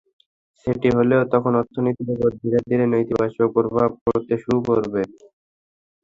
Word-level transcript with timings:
সেটি 0.59 0.87
হলে 0.97 1.15
তখন 1.33 1.53
অর্থনীতির 1.61 2.09
ওপর 2.15 2.29
ধীরে 2.41 2.59
ধীরে 2.67 2.85
নেতিবাচক 2.87 3.47
প্রভাব 3.57 3.89
পড়তে 4.03 4.35
শুরু 4.43 4.59
করবে। 4.67 5.01